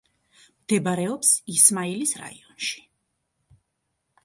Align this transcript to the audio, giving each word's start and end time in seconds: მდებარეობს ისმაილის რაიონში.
მდებარეობს 0.61 1.29
ისმაილის 1.57 2.15
რაიონში. 2.23 2.83